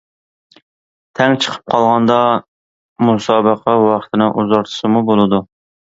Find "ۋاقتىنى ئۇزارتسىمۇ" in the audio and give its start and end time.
3.85-5.05